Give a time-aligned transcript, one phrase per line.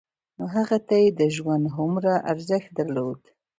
[0.37, 3.21] نو هغه ته يې د ژوند هومره ارزښت درلود.